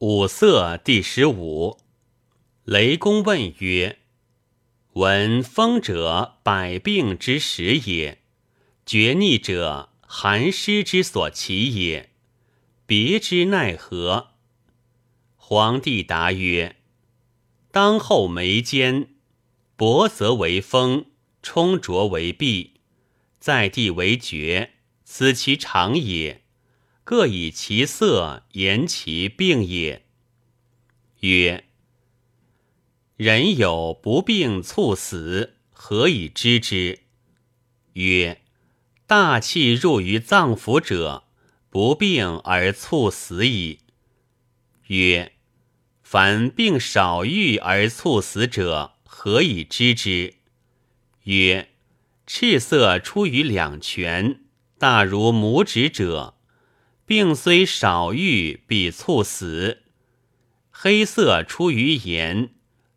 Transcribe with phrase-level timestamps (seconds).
[0.00, 1.80] 五色第十五。
[2.62, 3.98] 雷公问曰
[4.94, 8.18] ：“闻风者，百病之始也；
[8.86, 12.10] 厥逆者，寒湿之所起也。
[12.86, 14.34] 别之奈何？”
[15.34, 16.76] 皇帝答曰
[17.72, 19.16] ：“当后眉间，
[19.74, 21.06] 薄则为风，
[21.42, 22.70] 冲浊为痹，
[23.40, 26.44] 在地为厥，此其常也。”
[27.08, 30.04] 各以其色言其病也。
[31.20, 31.64] 曰：
[33.16, 36.98] 人有不病猝死，何以知之？
[37.94, 38.42] 曰：
[39.06, 41.24] 大气入于脏腑者，
[41.70, 43.78] 不病而猝死矣。
[44.88, 45.32] 曰：
[46.02, 50.34] 凡病少愈而猝死者，何以知之？
[51.22, 51.70] 曰：
[52.26, 54.42] 赤色出于两拳，
[54.76, 56.34] 大如拇指者。
[57.08, 59.84] 病虽少愈，必猝死。
[60.70, 62.50] 黑色出于眼，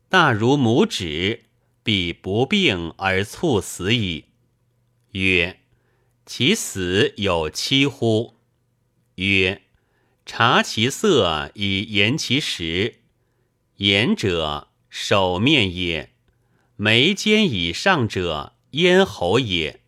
[0.09, 1.45] 大如拇指，
[1.81, 4.25] 必不病而猝死矣。
[5.13, 5.61] 曰：
[6.25, 8.35] 其死有期乎？
[9.15, 9.61] 曰：
[10.25, 12.95] 察其色以言其实。
[13.77, 16.09] 眼者，手面也；
[16.75, 19.79] 眉间以上者，咽喉也；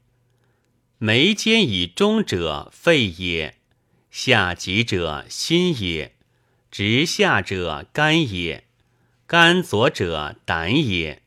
[0.97, 3.57] 眉间以中者，肺也。
[4.13, 6.13] 下极者心也，
[6.69, 8.63] 直下者肝也，
[9.25, 11.23] 肝左者胆也，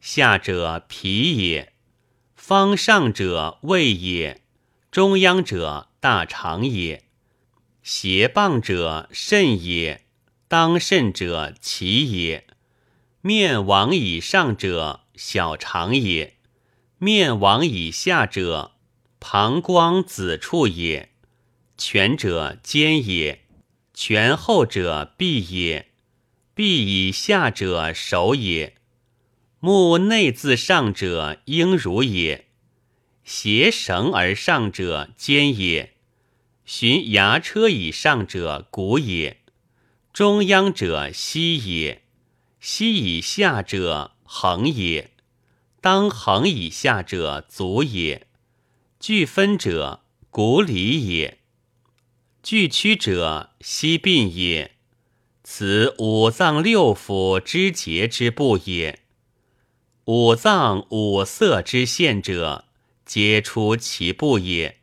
[0.00, 1.74] 下者脾也，
[2.34, 4.40] 方上者胃也，
[4.90, 7.04] 中央者大肠也，
[7.82, 10.06] 斜傍者肾也，
[10.48, 12.46] 当肾者脐也，
[13.20, 16.38] 面往以上者小肠也，
[16.96, 18.72] 面往以下者
[19.18, 21.11] 膀胱子处也。
[21.76, 23.40] 全者肩也，
[23.92, 25.88] 全后者臂也，
[26.54, 28.76] 臂以下者手也，
[29.58, 32.46] 目内自上者应如也，
[33.24, 35.94] 斜绳而上者肩也，
[36.64, 39.38] 循牙车以上者骨也，
[40.12, 42.02] 中央者膝也，
[42.60, 45.10] 膝以下者横也，
[45.80, 48.26] 当横以下者足也，
[49.00, 51.38] 俱分者骨里也。
[52.42, 54.72] 巨躯者，悉病也。
[55.44, 58.98] 此五脏六腑之节之部也。
[60.06, 62.64] 五脏五色之现者，
[63.06, 64.78] 皆出其部也。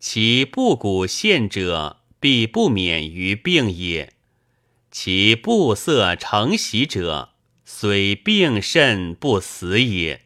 [0.00, 4.12] 其部骨现者，必不免于病也。
[4.90, 7.30] 其部色成习者，
[7.64, 10.22] 虽病甚不死也。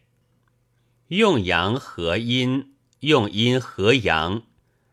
[1.09, 4.45] 用阳合阴，用阴合阳。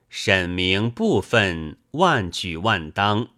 [0.10, 3.30] 审明部分，万举万当，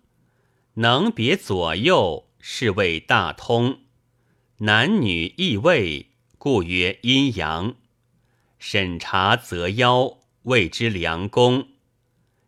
[0.76, 3.82] 能别左右，是谓大通。
[4.60, 7.76] 男女异位，故曰阴阳。
[8.60, 11.70] 审查则腰，谓之良功。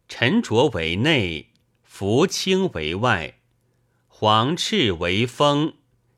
[0.08, 1.52] 沉着为内，
[1.84, 3.40] 浮轻为外。
[4.08, 5.74] 黄赤为风，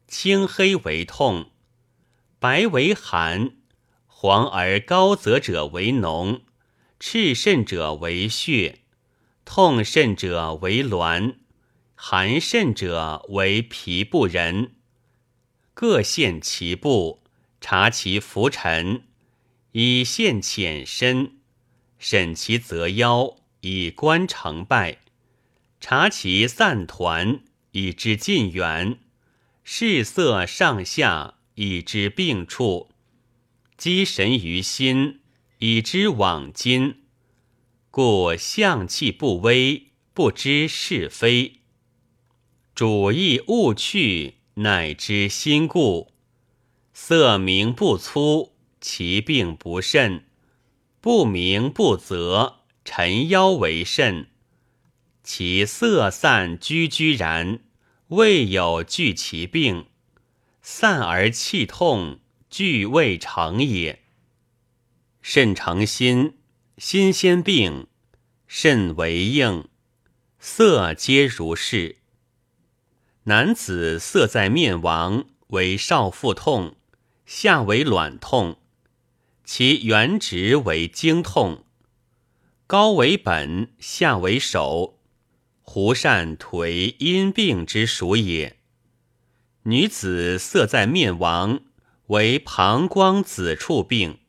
[0.07, 1.51] 青黑为痛，
[2.39, 3.51] 白为寒。
[4.07, 6.41] 黄而高泽者为浓。
[7.05, 8.79] 赤肾者为血，
[9.43, 11.35] 痛肾者为挛，
[11.95, 14.71] 寒肾者为脾不仁。
[15.73, 17.21] 各现其部，
[17.59, 19.03] 察其浮沉，
[19.73, 21.33] 以现浅深；
[21.99, 24.99] 审其泽腰，以观成败；
[25.81, 28.97] 察其散团，以知近远；
[29.65, 32.87] 视色上下，以知病处；
[33.75, 35.19] 积神于心。
[35.65, 37.03] 以知往今，
[37.89, 41.61] 故象气不微，不知是非。
[42.75, 46.11] 主意勿去，乃知心故。
[46.91, 50.23] 色明不粗，其病不甚；
[50.99, 54.27] 不明不泽，沉腰为甚。
[55.23, 57.61] 其色散居居然，
[58.09, 59.85] 未有惧其病；
[60.61, 62.19] 散而气痛，
[62.49, 64.02] 惧未成也。
[65.25, 66.33] 肾成心，
[66.77, 67.87] 心先病，
[68.45, 69.69] 肾为应，
[70.37, 71.95] 色皆如是。
[73.23, 76.75] 男子色在面亡，为少腹痛，
[77.25, 78.57] 下为卵痛，
[79.45, 81.63] 其原直为经痛，
[82.67, 84.99] 高为本，下为手，
[85.61, 88.57] 胡善颓阴病之属也。
[89.63, 91.61] 女子色在面亡，
[92.07, 94.19] 为膀胱子处病。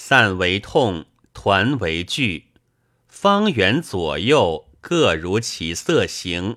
[0.00, 2.52] 散为痛，团为聚，
[3.08, 6.56] 方圆左右各如其色形。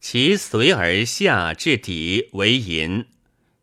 [0.00, 3.06] 其随而下至底为银，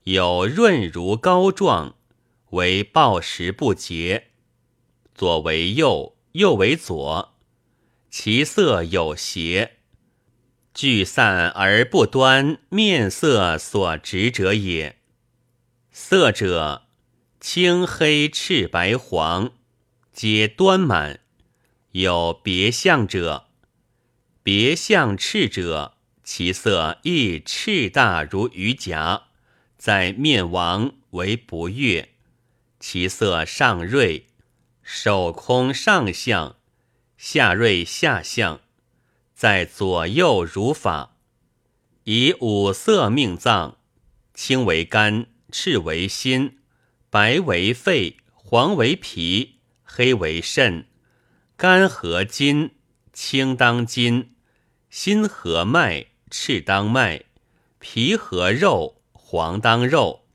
[0.04, 1.96] 有润如膏状，
[2.50, 4.32] 为暴食不竭。
[5.16, 7.36] 左为右，右为左，
[8.12, 9.78] 其色有邪，
[10.74, 14.98] 聚散而不端，面色所执者也。
[15.94, 16.89] 色者，
[17.40, 19.52] 青黑赤白黄，
[20.12, 21.22] 皆端满。
[21.92, 23.48] 有别相者，
[24.44, 29.28] 别相赤者，其色亦赤大如鱼颊，
[29.78, 32.10] 在面王为不悦，
[32.78, 34.28] 其色上锐。
[34.84, 36.58] 手空上相，
[37.18, 38.60] 下锐下相，
[39.34, 41.16] 在左右如法。
[42.04, 43.78] 以五色命脏：
[44.34, 46.59] 青为肝，赤为心，
[47.12, 50.86] 白为肺，黄为脾，黑为肾。
[51.58, 52.76] 肝合筋，
[53.12, 54.30] 青当筋；
[54.92, 57.24] 心合脉，赤当脉；
[57.80, 60.26] 脾合肉，黄当肉；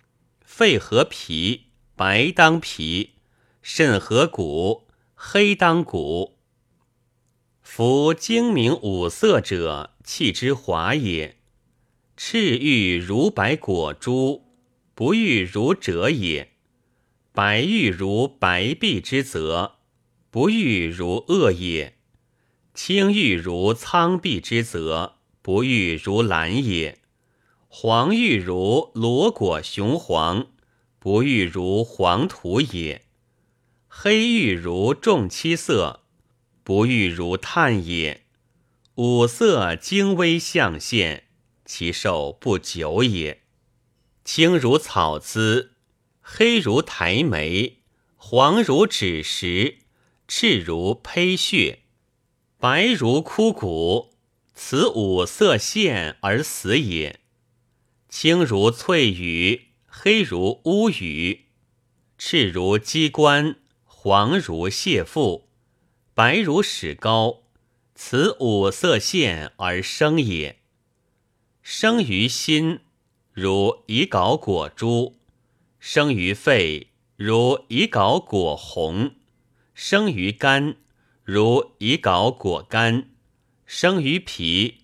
[0.44, 3.14] 肺合脾，白当脾。
[3.62, 6.38] 肾合骨，黑当骨。
[7.62, 11.36] 夫精明五色者，气之华也。
[12.16, 14.44] 赤玉如白果珠，
[14.94, 16.48] 不玉如赭也；
[17.36, 19.78] 白玉如白璧之泽，
[20.30, 21.94] 不玉如恶也；
[22.74, 26.98] 青玉如苍璧之泽，不玉如蓝也；
[27.66, 30.46] 黄玉如罗果雄黄，
[31.00, 33.02] 不玉如黄土也。
[33.88, 36.04] 黑玉如重漆色，
[36.62, 38.22] 不玉如炭也。
[38.94, 41.24] 五色精微象现，
[41.64, 43.42] 其寿不久也。
[44.24, 45.73] 青如草滋，
[46.26, 47.80] 黑如苔眉，
[48.16, 49.76] 黄如枳实，
[50.26, 51.80] 赤如胚血，
[52.58, 54.14] 白如枯骨。
[54.54, 57.20] 此五色现而死也。
[58.08, 61.44] 青如翠羽，黑如乌羽，
[62.16, 63.56] 赤如鸡冠。
[63.84, 65.48] 黄如蟹腹，
[66.14, 67.42] 白如史膏，
[67.94, 70.58] 此五色现而生也。
[71.62, 72.80] 生于心，
[73.32, 75.18] 如以槁果珠；
[75.86, 79.16] 生于肺，如以槁果红；
[79.74, 80.76] 生于肝，
[81.24, 83.02] 如以槁果干；
[83.66, 84.78] 生于脾，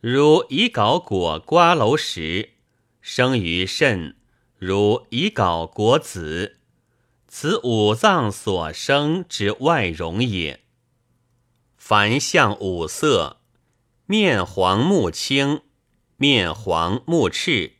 [0.00, 2.48] 如以槁果瓜蒌实；
[3.00, 4.16] 生于肾，
[4.58, 6.58] 如以槁果子。
[7.28, 10.58] 此五脏所生之外容也。
[11.76, 13.36] 凡象五色，
[14.06, 15.60] 面黄目青，
[16.16, 17.74] 面黄目赤，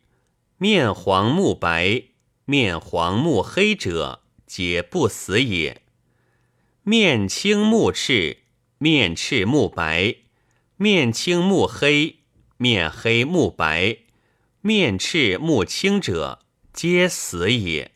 [0.57, 2.03] 面黄目白，
[2.51, 5.83] 面黄目黑者，皆不死也。
[6.83, 8.39] 面青目赤，
[8.77, 10.17] 面赤目白，
[10.75, 12.17] 面青目黑，
[12.57, 13.99] 面黑目白，
[14.59, 16.39] 面赤目青者，
[16.73, 17.91] 皆死也。